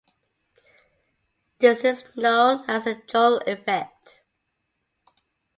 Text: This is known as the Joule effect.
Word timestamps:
This 1.59 1.81
is 1.83 2.05
known 2.15 2.65
as 2.67 2.85
the 2.85 3.03
Joule 3.05 3.37
effect. 3.45 4.23